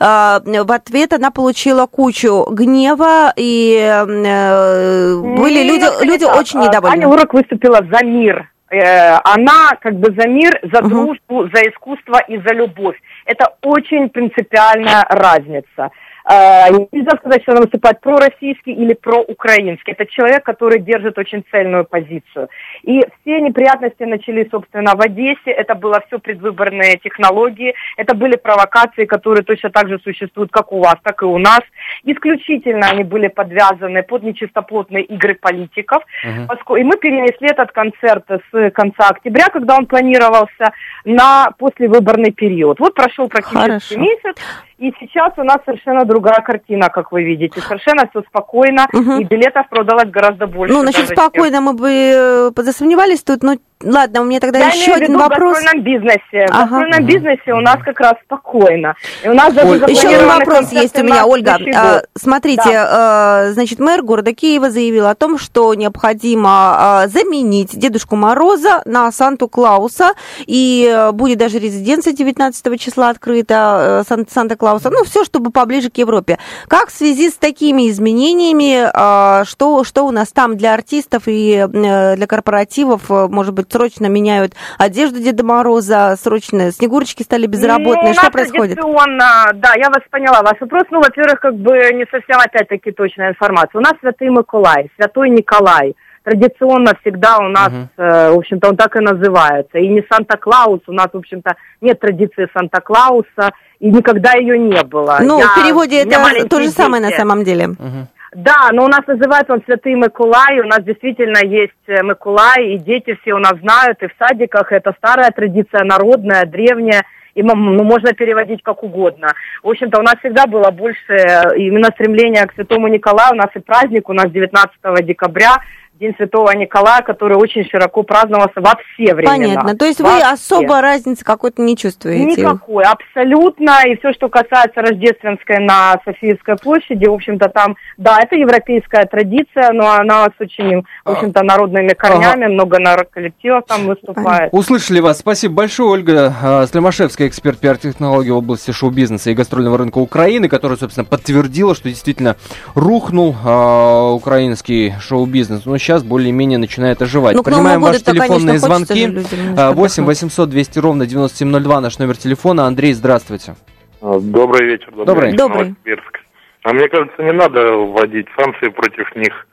[0.00, 6.94] а, в ответ она получила кучу гнева, и э, были люди, люди очень А, недовольны.
[6.94, 8.48] Аня Лорак выступила за мир.
[8.70, 10.88] Э, Она как бы за мир, за Мгм.
[10.88, 12.96] дружбу, за искусство и за любовь.
[13.26, 15.90] Это очень принципиальная разница.
[16.30, 19.90] Э, Нельзя сказать, что она выступает пророссийски или проукраински.
[19.90, 22.48] Это человек, который держит очень цельную позицию.
[22.82, 25.50] И все неприятности начались, собственно, в Одессе.
[25.50, 27.74] Это было все предвыборные технологии.
[27.96, 31.60] Это были провокации, которые точно так же существуют как у вас, так и у нас.
[32.04, 36.02] Исключительно они были подвязаны под нечистоплотные игры политиков.
[36.48, 40.72] Поско- И мы перенесли этот концерт с конца октября, когда он планировался,
[41.04, 42.78] на послевыборный период.
[42.80, 43.98] Вот прошел практически Хорошо.
[43.98, 44.36] месяц,
[44.82, 47.60] и сейчас у нас совершенно другая картина, как вы видите.
[47.60, 49.20] Совершенно все спокойно, Мгм.
[49.20, 50.74] и билетов продалось гораздо больше.
[50.74, 54.68] Ну, насчет чем- спокойно мы бы э, засомневались тут, ну, ладно, у меня тогда Я
[54.68, 55.58] еще в один вопрос.
[55.58, 56.46] в гастрольном бизнесе.
[56.46, 56.60] В Ага.
[56.62, 58.94] гастрольном бизнесе у нас как раз спокойно.
[59.24, 61.58] И у нас даже Еще один вопрос есть у меня, Ольга.
[61.74, 62.02] А.
[62.16, 68.82] Смотрите, э, значит, мэр города Киева заявил о том, что необходимо а, заменить Дедушку Мороза
[68.84, 70.12] на Санту Клауса,
[70.46, 75.90] и э, будет даже резиденция 19 числа открыта э, Сан- Санта-Клауса, ну, все, чтобы поближе
[75.90, 76.38] к Европе.
[76.68, 81.66] Как в связи с такими изменениями, а, что, что у нас там для артистов и
[81.72, 88.30] для корпоративов, может быть, срочно меняют одежду Деда Мороза, срочно снегурочки стали безработные, Ну, что
[88.30, 88.76] происходит?
[88.76, 90.42] Традиционно, да, я вас поняла.
[90.42, 93.78] Ваш вопрос, ну, во-первых, как бы не совсем опять-таки точная информация.
[93.78, 95.94] У нас Святый Миколай, Святой Николай.
[96.24, 97.88] Традиционно всегда у нас, Мгм.
[97.96, 99.78] э, в общем-то, он так и называется.
[99.78, 105.18] И не Санта-Клаус, у нас, в общем-то, нет традиции Санта-Клауса, и никогда ее не было.
[105.20, 107.18] Ну, Я- в переводе это то же самое на дети.
[107.18, 107.66] самом деле.
[107.68, 108.06] Мгм.
[108.34, 112.78] Да, но у нас называется он Святый Миколай, у нас действительно есть э, Миколай, и
[112.78, 114.72] дети все у нас знают, и в садиках.
[114.72, 117.02] Это старая традиция, народная, древняя,
[117.34, 119.28] и ну, можно переводить как угодно.
[119.62, 123.50] В общем-то, у нас всегда было больше э, именно стремление к Святому Николаю, у нас
[123.54, 125.58] и праздник, у нас 19 декабря,
[126.00, 129.36] День Святого Николая, который очень широко праздновался во все времена.
[129.36, 129.76] Понятно.
[129.76, 132.24] То есть вы Во особо разницы какой-то не чувствуете?
[132.24, 133.82] Никакой, абсолютно.
[133.86, 139.72] И все, что касается Рождественской на Софийской площади, в общем-то, там, да, это европейская традиция,
[139.72, 144.48] но она с очень, в общем-то, народными корнями, много народ коллективов там выступает.
[144.52, 145.18] Услышали вас.
[145.18, 150.78] Спасибо большое, Ольга а, Слимашевская, эксперт пиар-технологий в области шоу-бизнеса и гастрольного рынка Украины, которая,
[150.78, 152.36] собственно, подтвердила, что действительно
[152.74, 155.66] рухнул а, украинский шоу-бизнес.
[155.66, 157.36] Но сейчас более-менее начинает оживать.
[157.36, 159.06] Ну, Принимаем ваши телефонные конечно, звонки.
[159.06, 160.06] людям А, немножко 8 отдохнуть.
[160.06, 162.66] 800 200 ровно 9702 наш номер телефона.
[162.66, 163.54] Андрей, здравствуйте.
[164.00, 164.90] А, Добрый вечер.
[164.92, 165.26] Добрый.
[165.32, 165.58] вечер, Добрый.
[165.68, 166.18] Новосибирск.
[166.64, 169.46] А мне кажется, не надо вводить санкции против них.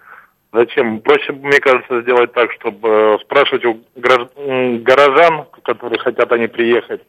[0.54, 1.00] Зачем?
[1.02, 7.02] Проще, мне кажется, сделать так, чтобы э, спрашивать у горожан, которые хотят они приехать,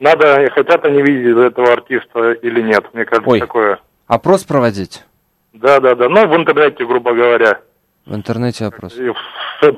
[0.00, 2.84] надо, хотят они видеть этого артиста или нет.
[2.92, 3.40] Мне кажется, Ой.
[3.40, 3.78] такое.
[4.06, 5.04] Опрос проводить
[5.52, 6.08] Да, да, да.
[6.08, 7.60] Ну, в интернете, грубо говоря.
[8.06, 8.94] В интернете опрос.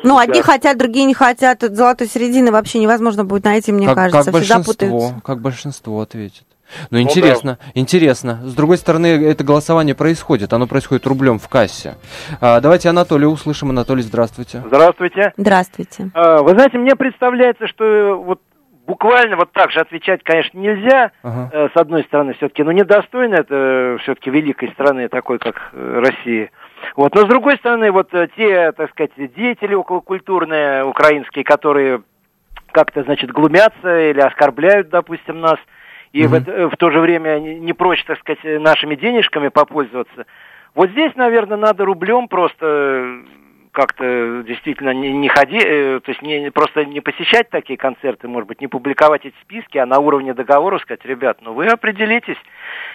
[0.02, 1.60] Ну, одни хотят, другие не хотят.
[1.62, 4.32] Золотой середины вообще невозможно будет найти, мне как, кажется.
[4.32, 5.20] как Всегда большинство, путаются.
[5.24, 6.44] как большинство ответит.
[6.90, 8.40] Ну, Ну интересно, интересно.
[8.42, 10.52] С другой стороны, это голосование происходит.
[10.52, 11.94] Оно происходит рублем в кассе.
[12.40, 13.70] А, давайте Анатолия услышим.
[13.70, 14.62] Анатолий, здравствуйте.
[14.66, 15.32] Здравствуйте.
[15.38, 16.10] Здравствуйте.
[16.12, 18.40] А, Вы знаете, мне представляется, что вот
[18.86, 21.12] буквально вот так же отвечать, конечно, нельзя.
[21.22, 21.50] Ага.
[21.52, 26.50] Э, С одной стороны, все-таки, ну, недостойно это все-таки великой страны, такой, как э, Россия.
[26.96, 27.14] Вот.
[27.14, 32.02] Но с другой стороны, вот э, те, так сказать, деятели околокультурные украинские, которые
[32.72, 35.58] как-то, значит, глумятся или оскорбляют, допустим, нас,
[36.12, 36.36] и в, Мгм.
[36.42, 40.26] это- в то же время не, прочь, так сказать, нашими денежками попользоваться.
[40.74, 43.22] Вот здесь, наверное, надо рублем просто э,
[43.72, 48.48] как-то действительно не, не ходи, э, то есть не, просто не посещать такие концерты, может
[48.48, 52.36] быть, не публиковать эти списки, а на уровне договора сказать, ребят, ну вы определитесь,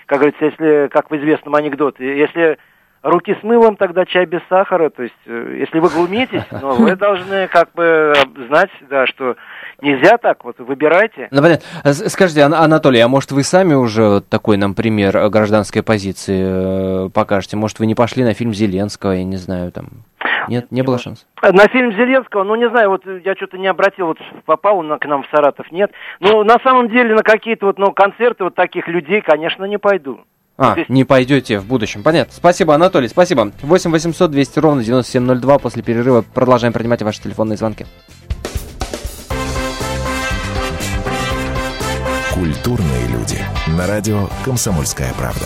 [0.05, 2.57] как говорится, если, как в известном анекдоте, если
[3.03, 6.95] руки с мылом, тогда чай без сахара, то есть э, если вы глумитесь, но вы
[6.95, 8.13] должны как бы
[8.47, 9.35] знать, да, что
[9.81, 11.27] нельзя так, вот выбирайте.
[11.31, 11.65] Ну, понятно.
[11.83, 17.07] С- Скажите, Ан- Анатолий, а может вы сами уже такой нам пример э, гражданской позиции
[17.07, 17.57] э, покажете?
[17.57, 19.87] Может вы не пошли на фильм Зеленского, я не знаю, там...
[20.49, 21.25] Нет, не было шанса.
[21.41, 25.05] На фильм Зеленского, ну не знаю, вот я что-то не обратил, вот попал он к
[25.05, 25.91] нам в Саратов, нет.
[26.19, 30.19] Ну на самом деле на какие-то вот ну, концерты вот таких людей, конечно, не пойду.
[30.57, 32.03] А, не пойдете в будущем.
[32.03, 32.33] Понятно.
[32.35, 33.51] Спасибо, Анатолий, спасибо.
[33.61, 35.59] 8 800 200 ровно 9702.
[35.59, 37.85] После перерыва продолжаем принимать ваши телефонные звонки.
[42.33, 43.39] Культурные люди.
[43.77, 45.45] На радио «Комсомольская правда».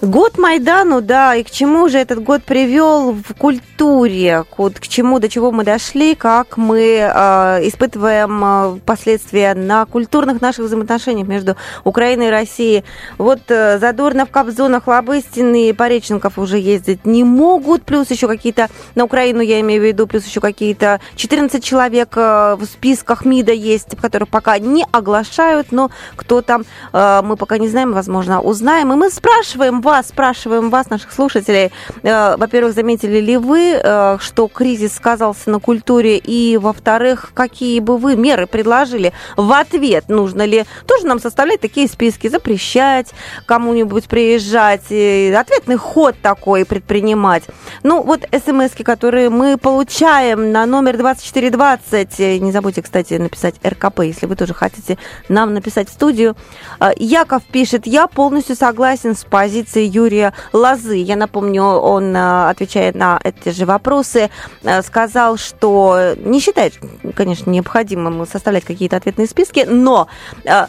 [0.00, 5.18] Год Майдану, да, и к чему же этот год привел в культуре, к, к чему,
[5.18, 11.56] до чего мы дошли, как мы э, испытываем э, последствия на культурных наших взаимоотношениях между
[11.82, 12.84] Украиной и Россией.
[13.18, 19.02] Вот э, Задорнов, Кобзонов, Лобыстин и Пореченков уже ездить не могут, плюс еще какие-то, на
[19.02, 23.96] Украину я имею в виду, плюс еще какие-то 14 человек э, в списках МИДа есть,
[24.00, 28.92] которых пока не оглашают, но кто там, э, мы пока не знаем, возможно, узнаем.
[28.92, 31.72] И мы спрашиваем вас, спрашиваем вас, наших слушателей,
[32.02, 37.96] э, во-первых, заметили ли вы, э, что кризис сказался на культуре, и, во-вторых, какие бы
[37.96, 40.10] вы меры предложили в ответ?
[40.10, 43.14] Нужно ли тоже нам составлять такие списки, запрещать
[43.46, 47.44] кому-нибудь приезжать, ответный ход такой предпринимать?
[47.82, 54.00] Ну, вот смс которые мы получаем на номер 2420, э, не забудьте, кстати, написать РКП,
[54.00, 54.98] если вы тоже хотите
[55.28, 56.36] нам написать в студию.
[56.78, 60.96] Э, Яков пишет, я полностью согласен с позицией Юрия Лозы.
[60.96, 64.30] Я напомню, он, э, отвечая на эти же вопросы,
[64.62, 66.74] э, сказал, что не считает,
[67.14, 70.08] конечно, необходимым составлять какие-то ответные списки, но
[70.44, 70.66] э,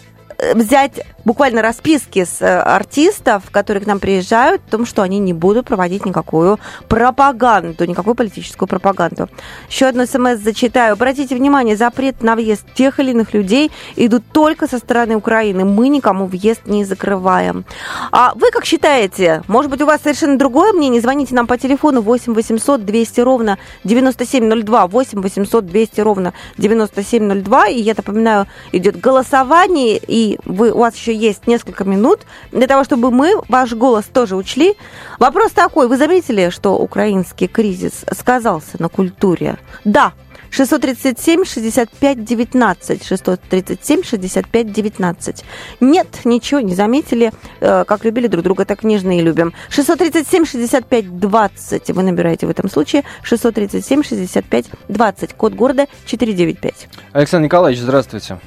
[0.53, 5.33] взять буквально расписки с э, артистов, которые к нам приезжают, о том, что они не
[5.33, 9.29] будут проводить никакую пропаганду, никакую политическую пропаганду.
[9.69, 10.93] Еще одно смс зачитаю.
[10.93, 15.65] Обратите внимание, запрет на въезд тех или иных людей идут только со стороны Украины.
[15.65, 17.65] Мы никому въезд не закрываем.
[18.11, 19.43] А вы как считаете?
[19.47, 21.01] Может быть, у вас совершенно другое мнение?
[21.01, 27.67] Звоните нам по телефону 8 800 200 ровно 9702, 8 800 200 ровно 9702.
[27.67, 32.83] И я напоминаю, идет голосование, и вы, у вас еще есть несколько минут для того,
[32.83, 34.75] чтобы мы ваш голос тоже учли.
[35.19, 39.57] Вопрос такой, вы заметили, что украинский кризис сказался на культуре?
[39.85, 40.13] Да,
[40.51, 45.45] 637 65 19 637 65 19
[45.79, 47.31] Нет, ничего не заметили.
[47.59, 49.53] Э, Как любили друг друга, так нежно и любим.
[49.69, 53.03] 637 65 20 вы набираете в этом случае.
[53.23, 56.87] 637 65 20 Код города 495.
[57.13, 58.39] Александр Николаевич, здравствуйте.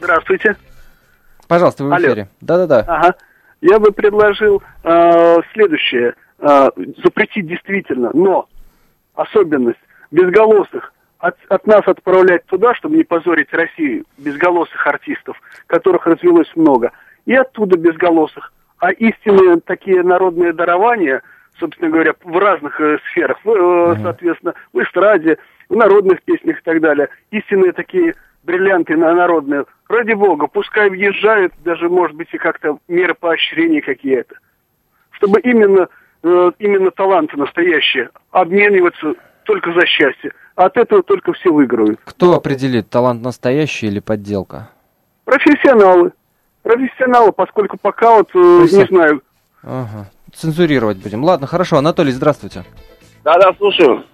[0.00, 0.56] Здравствуйте.
[1.48, 2.28] Пожалуйста, вы в эфире.
[2.40, 2.84] Да-да-да.
[2.86, 3.14] Ага.
[3.60, 6.14] Я бы предложил э, следующее.
[6.38, 6.68] Э,
[7.02, 8.48] запретить действительно, но
[9.14, 9.80] особенность
[10.12, 16.92] безголосых от, от нас отправлять туда, чтобы не позорить Россию, безголосых артистов, которых развелось много,
[17.26, 18.52] и оттуда безголосых.
[18.78, 21.22] А истинные такие народные дарования,
[21.58, 26.80] собственно говоря, в разных э, сферах, э, соответственно, в эстраде, в народных песнях и так
[26.80, 28.14] далее, истинные такие
[28.52, 34.36] бриллианты на народные, ради бога, пускай въезжают, даже, может быть, и как-то меры поощрения какие-то.
[35.10, 35.88] Чтобы именно,
[36.22, 39.12] э, именно таланты настоящие обмениваться
[39.44, 40.32] только за счастье.
[40.54, 42.00] От этого только все выиграют.
[42.04, 44.70] Кто определит, талант настоящий или подделка?
[45.24, 46.12] Профессионалы.
[46.62, 49.22] Профессионалы, поскольку пока вот, э, Профессия- не знаю,
[49.62, 50.06] Ага.
[50.32, 51.24] Цензурировать будем.
[51.24, 51.76] Ладно, хорошо.
[51.78, 52.64] Анатолий, здравствуйте.
[53.24, 54.04] Да-да, слушаю.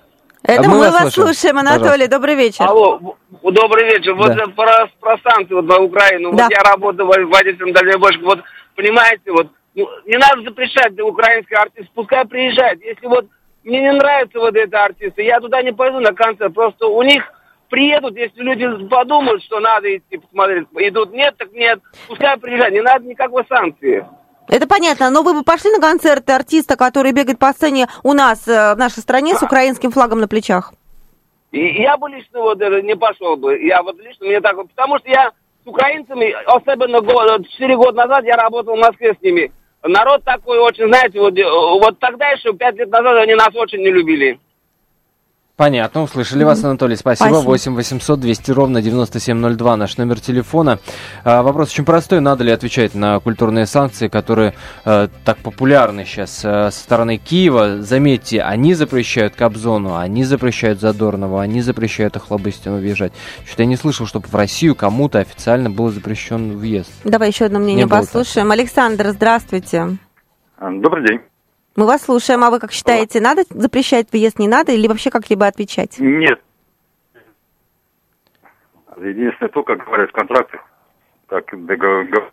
[0.46, 1.34] Это А мы мы, вас слушаем.
[1.34, 1.80] слушаем, Анатолий.
[1.88, 2.08] Пожалуйста.
[2.10, 2.64] Добрый вечер.
[2.66, 4.14] Алло, добрый вечер.
[4.14, 4.42] Вот Да.
[4.44, 6.32] э, про, про санкции вот, на Украину.
[6.34, 6.44] Да.
[6.44, 8.26] Вот я работаю во- водителем дальнобойщиком.
[8.26, 8.40] Вот,
[8.76, 11.90] понимаете, вот, ну, не надо запрещать для украинских артистов.
[11.94, 12.82] Пускай приезжают.
[12.82, 13.26] Если вот
[13.64, 16.52] мне не нравятся вот эти артисты, я туда не пойду на концерт.
[16.52, 17.24] Просто у них
[17.70, 21.80] приедут, если люди подумают, что надо идти посмотреть, идут, нет, так нет.
[22.06, 22.74] Пускай приезжают.
[22.74, 24.06] Не надо никакой санкции.
[24.48, 28.46] Это понятно, но вы бы пошли на концерт артиста, который бегает по сцене у нас,
[28.46, 30.72] э, в нашей стране, с украинским флагом на плечах?
[31.50, 33.58] И я бы лично вот не пошел бы.
[33.62, 35.30] Я вот лично мне так вот, потому что я
[35.64, 39.50] с украинцами, особенно год, 4 года назад я работал в Москве с ними.
[39.82, 43.80] Народ такой очень, знаете, вот, э, вот тогда еще, 5 лет назад они нас очень
[43.80, 44.38] не любили.
[45.56, 46.96] Понятно, услышали вас, Анатолий.
[46.96, 47.28] Спасибо.
[47.28, 47.48] Спасибо.
[47.48, 50.80] 8 800 200 ровно 9702 наш номер телефона.
[51.22, 52.20] А, вопрос очень простой.
[52.20, 57.82] Надо ли отвечать на культурные санкции, которые э, так популярны сейчас э, со стороны Киева?
[57.82, 63.12] Заметьте, они запрещают Кобзону, они запрещают Задорнова, они запрещают Охлобыстину въезжать.
[63.46, 66.90] Что-то я не слышал, чтобы в Россию кому-то официально был запрещен въезд.
[67.04, 68.50] Давай еще одно мнение Не послушаем.
[68.50, 69.98] Александр, здравствуйте.
[70.60, 71.20] Добрый день.
[71.76, 72.44] Мы вас слушаем.
[72.44, 75.98] А вы как считаете, надо запрещать въезд, не надо, или вообще как-либо отвечать?
[75.98, 76.40] Нет.
[78.96, 80.60] Единственное, то, как говорят в контрактах,
[81.26, 82.32] как договор,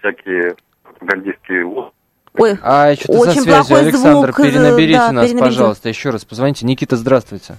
[0.00, 1.92] всякие пропагандистские лозунги.
[2.38, 5.38] Ой, А что-то со очень связью, плохой Александр, звук, э, перенаберите да, нас, перенаберите.
[5.40, 6.24] пожалуйста, еще раз.
[6.26, 6.66] Позвоните.
[6.66, 7.54] Никита, здравствуйте.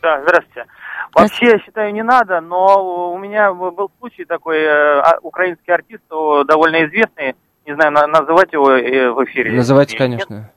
[0.00, 0.64] Да, здравствуйте.
[1.12, 6.02] Вообще, я считаю, не надо, но у меня был случай такой, э, а- украинский артист,
[6.08, 7.34] довольно известный,
[7.68, 9.52] не знаю, на- называть его э, в эфире.
[9.52, 9.98] Называйте, Нет?
[10.00, 10.50] конечно.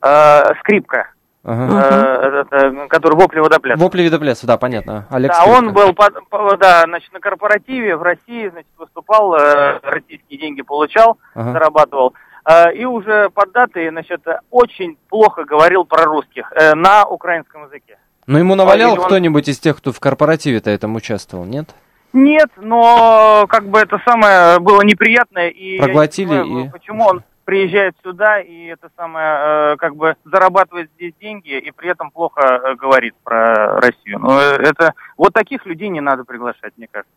[0.00, 1.10] Э, скрипка,
[1.44, 1.82] Ага.
[1.82, 3.78] э, это, который вопли водопляс.
[3.78, 5.06] Вопли видопляса, да, понятно.
[5.10, 5.58] Олег Да, Скрипка.
[5.58, 10.62] он был под- по- да, значит, на корпоративе в России, значит, выступал, э, российские деньги
[10.62, 11.52] получал, Ага.
[11.52, 12.14] зарабатывал.
[12.44, 17.98] Э, и уже под датой, значит, очень плохо говорил про русских э, на украинском языке.
[18.28, 21.70] Ну, ему навалял он- кто-нибудь из тех, кто в корпоративе-то этом участвовал, нет?
[22.12, 27.04] Нет, но как бы это самое было неприятно и я не Проглотили понимаю, и- почему
[27.04, 32.10] он приезжает сюда и это самое э, как бы зарабатывает здесь деньги и при этом
[32.10, 34.18] плохо э, говорит про Россию.
[34.20, 37.12] Ну э, это вот таких людей не надо приглашать, мне кажется.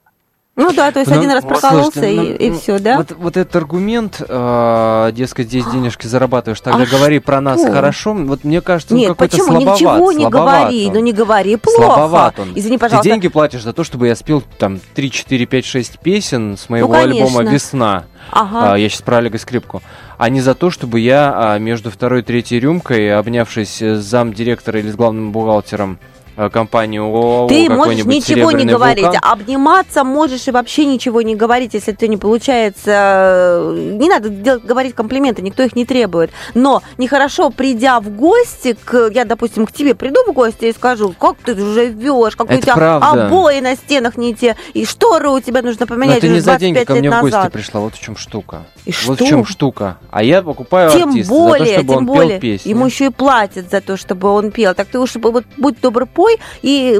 [0.62, 2.97] Ну да, то есть Ну, один раз прокололся слушайте, ну, и, и ну, все, да?
[2.97, 7.72] Вот, вот этот аргумент, э, дескать, здесь денежки зарабатываешь, тогда А говори про нас что?
[7.72, 8.14] хорошо.
[8.14, 9.47] Вот мне кажется, ну, Нет, какой-то почему?
[9.51, 9.76] слабоват.
[9.80, 10.93] Ничего не слабоват говори, он.
[10.93, 11.78] ну не говори плохо.
[11.84, 12.51] Слабоват он.
[12.55, 13.09] Извини, Ты пожалуйста.
[13.09, 16.88] деньги платишь за то, чтобы я спел там 3, 4, 5, 6 песен с моего
[16.88, 17.26] Ну, конечно.
[17.26, 18.03] альбома «Весна».
[18.32, 18.74] Ага.
[18.74, 19.82] А, я сейчас про Олега Скрипку.
[20.18, 24.80] А не за то, чтобы я а, между второй и третьей рюмкой, обнявшись с замдиректора
[24.80, 25.97] или с главным бухгалтером
[26.36, 31.21] а, компании ООО Ты можешь ничего не «Серебряный говорить, вулкан», обниматься можешь и вообще ничего
[31.21, 33.61] не говорить, если это не получается.
[33.75, 36.32] Не надо делать, говорить комплименты, никто их не требует.
[36.53, 41.13] Но нехорошо, придя в гости, к, я, допустим, к тебе приду в гости и скажу,
[41.19, 43.25] как ты живешь, Это у тебя правда.
[43.27, 46.39] обои на стенах не те, и шторы у тебя нужно Но поменять ты уже не
[46.39, 47.53] за 25 деньги ко мне в гости назад.
[47.53, 48.63] пришла, вот в чем штука.
[48.86, 49.25] И вот что?
[49.25, 49.97] в чем штука.
[50.09, 52.69] А я покупаю Тем артиста более, за то, чтобы тем он более, пел песни.
[52.69, 54.73] ему еще и платят за то, чтобы он пел.
[54.73, 56.99] Так ты уж вот, будь добр, пой, и,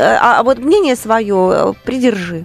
[0.00, 2.44] а, а вот мнение свое придержи.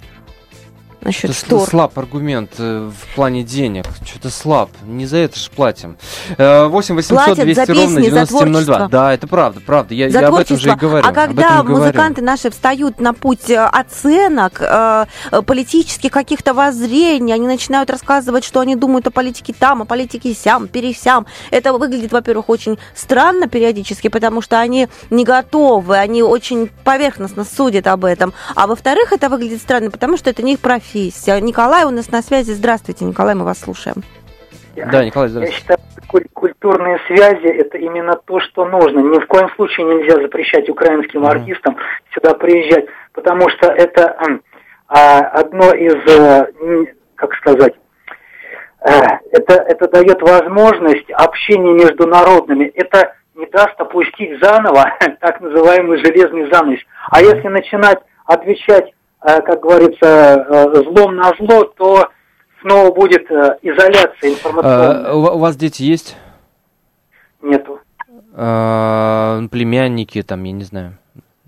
[1.07, 1.65] Насчет штор.
[1.69, 3.85] слаб аргумент э, в плане денег.
[4.05, 4.69] Что-то слаб.
[4.83, 5.95] Не за это же платим.
[6.37, 8.49] Э, 8 800 Платят 200 за ровно песни, за 9702.
[8.51, 8.89] творчество.
[8.91, 9.93] Да, это правда, правда.
[9.93, 11.07] Я, за я об этом же и говорю.
[11.07, 11.77] а когда и говорю.
[11.77, 15.05] музыканты наши встают на путь э, оценок, э,
[15.45, 20.67] политических каких-то воззрений, они начинают рассказывать, что они думают о политике там, о политике сям,
[20.67, 21.25] пересям.
[21.51, 27.87] Это выглядит, во-первых, очень странно периодически, потому что они не готовы, они очень поверхностно судят
[27.87, 28.33] об этом.
[28.55, 30.96] А во-вторых, это выглядит странно, потому что это не их профессия.
[31.05, 32.51] Николай у нас на связи.
[32.51, 34.03] Здравствуйте, Николай, мы вас слушаем.
[34.75, 35.51] Да, Николай, Я здравствуйте.
[35.53, 38.99] считаю, куль- культурные связи– это именно то, что нужно.
[38.99, 41.77] Ни в коем случае нельзя запрещать украинским артистам
[42.13, 44.15] сюда приезжать, потому что это
[44.87, 46.85] а, одно из, э,
[47.15, 47.73] как сказать,
[48.81, 48.91] э,
[49.31, 52.65] это, это дает возможность общения между народными.
[52.75, 54.85] Это не даст опустить заново
[55.21, 56.79] так называемый железный занавес.
[57.09, 62.09] А если начинать отвечать, как говорится, э, злом на зло, то
[62.61, 65.05] снова будет э, изоляция информационная.
[65.09, 66.15] Э, у, ва- у вас дети есть?
[67.41, 67.79] Нету.
[68.33, 70.97] Э, племянники, там, я не знаю.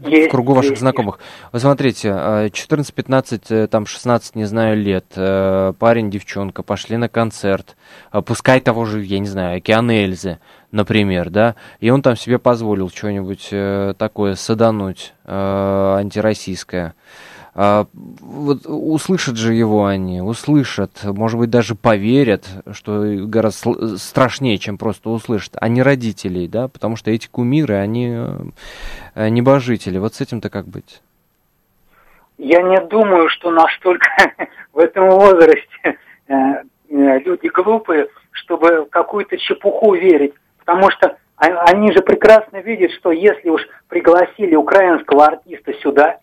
[0.01, 0.82] Есть, в кругу ваших есть.
[0.82, 1.20] знакомых.
[1.51, 6.95] Вы смотрите, э, 14, 15, э, там 16, не знаю, лет, э, парень, девчонка пошли
[6.95, 7.76] на концерт,
[8.13, 10.39] э, пускай того же, я не знаю, Океан Эльзы,
[10.72, 16.93] например, да, и он там себе позволил что-нибудь э, такое садануть, э, антироссийское.
[17.62, 24.78] А, вот услышат же его они, услышат, может быть, даже поверят, что гораздо страшнее, чем
[24.78, 28.16] просто услышат, а не родителей, да, потому что эти кумиры, они
[29.14, 29.97] э, небожители.
[29.97, 31.01] Вот с этим-то как быть?
[32.38, 34.07] Я не думаю, что настолько
[34.72, 36.64] в этом возрасте э, э,
[37.20, 40.34] люди глупые, чтобы какую-то чепуху верить.
[40.60, 46.20] Потому что а- они же прекрасно видят, что если уж пригласили украинского артиста сюда,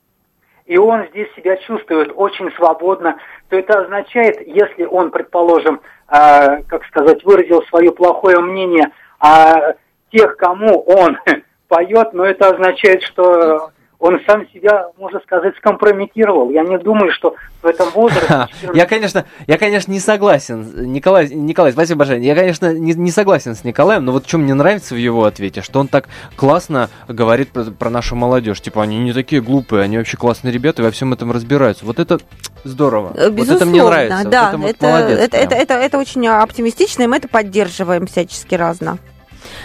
[0.66, 6.84] и он здесь себя чувствует очень свободно, то это означает, если он, предположим, э, как
[6.86, 8.90] сказать, выразил свое плохое мнение
[9.20, 9.74] о
[10.12, 11.18] тех, кому он
[11.68, 16.50] поет, но это означает, что он сам себя, можно сказать, скомпрометировал.
[16.50, 18.46] Я не думаю, что в этом возрасте...
[18.74, 20.92] Я, конечно, я, конечно, не согласен.
[20.92, 22.22] Николай, Николай, спасибо большое.
[22.22, 25.62] Я, конечно, не, не согласен с Николаем, но вот что мне нравится в его ответе,
[25.62, 28.60] что он так классно говорит про, про нашу молодежь.
[28.60, 31.86] Типа, они не такие глупые, они вообще классные ребята и во всем этом разбираются.
[31.86, 32.18] Вот это
[32.64, 33.12] здорово.
[33.12, 34.28] Безусловно, вот это мне нравится.
[34.28, 38.06] Да, вот это, это, молодец, это, это, это, это очень оптимистично, и мы это поддерживаем
[38.06, 38.98] всячески разно.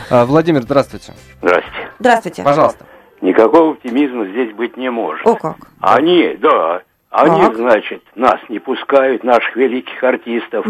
[0.09, 1.13] А, Владимир, здравствуйте.
[1.41, 1.89] Здравствуйте.
[1.99, 2.43] Здравствуйте.
[2.43, 2.85] Пожалуйста.
[3.21, 5.25] Никакого оптимизма здесь быть не может.
[5.25, 5.55] О как.
[5.79, 7.55] Они, да, они, Так.
[7.55, 10.65] значит, нас не пускают, наших великих артистов,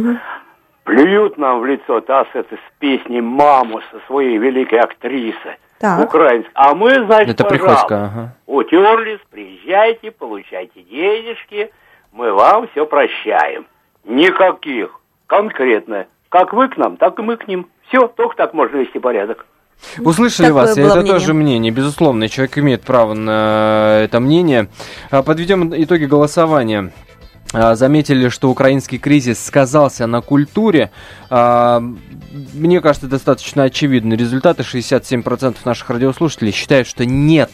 [0.84, 6.04] плюют нам в лицо таз это с песней «Маму» со своей великой актрисы Так.
[6.04, 6.52] украинской.
[6.54, 8.36] А мы, значит, Это пожалуйста, Приходько, ага.
[8.48, 11.72] утерлись, приезжайте, получайте денежки,
[12.12, 13.66] мы вам все прощаем.
[14.04, 15.00] Никаких.
[15.28, 16.08] Конкретно.
[16.30, 17.68] Как вы к нам, так и мы к ним.
[17.88, 19.46] Все, только так можно вести порядок.
[20.00, 21.14] Услышали Такое вас, это мнение.
[21.14, 24.70] тоже мнение, безусловно, человек имеет право на это мнение.
[25.10, 26.92] А, Подведем итоги голосования.
[27.54, 30.92] А, Заметили, что украинский кризис сказался на культуре.
[31.30, 31.84] А,
[32.54, 34.64] Мне кажется, достаточно очевидны результаты.
[34.64, 37.50] 67% наших радиослушателей считают, что нет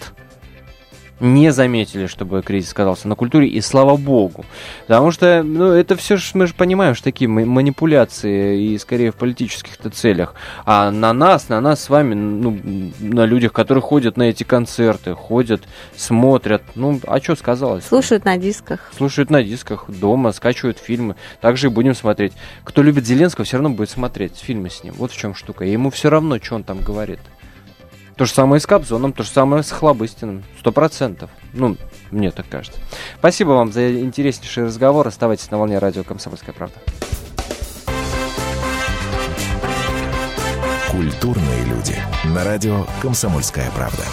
[1.19, 4.45] не заметили, чтобы кризис сказался на культуре, и слава богу.
[4.85, 9.11] Потому что, ну, это все же, мы же понимаем, что такие ма- манипуляции, и скорее
[9.11, 10.35] в политических-то целях.
[10.65, 12.59] А на нас, на нас с вами, ну,
[12.99, 15.63] на людях, которые ходят на эти концерты, ходят,
[15.95, 17.85] смотрят, ну, а что сказалось?
[17.85, 18.91] Слушают на дисках.
[18.95, 21.15] Слушают на дисках, дома, скачивают фильмы.
[21.41, 22.33] Также и будем смотреть.
[22.63, 24.93] Кто любит Зеленского, все равно будет смотреть фильмы с ним.
[24.97, 25.65] Вот в чем штука.
[25.65, 27.19] И ему все равно, что он там говорит.
[28.17, 30.43] То же самое и с Кобзоном, то же самое с Хлобыстиным.
[30.59, 31.29] Сто процентов.
[31.53, 31.77] Ну,
[32.09, 32.79] мне так кажется.
[33.19, 35.07] Спасибо вам за интереснейший разговор.
[35.07, 36.75] Оставайтесь на волне радио «Комсомольская правда».
[40.89, 41.95] Культурные люди.
[42.23, 44.03] На радио «Комсомольская правда».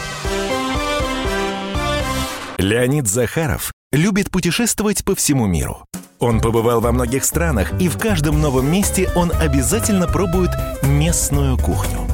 [2.59, 5.85] Леонид Захаров любит путешествовать по всему миру.
[6.19, 10.51] Он побывал во многих странах, и в каждом новом месте он обязательно пробует
[10.83, 12.14] местную кухню.